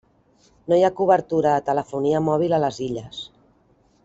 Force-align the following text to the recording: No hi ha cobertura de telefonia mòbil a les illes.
No 0.71 0.79
hi 0.79 0.85
ha 0.87 0.91
cobertura 1.01 1.53
de 1.57 1.67
telefonia 1.69 2.25
mòbil 2.31 2.59
a 2.59 2.63
les 2.67 2.83
illes. 2.91 3.25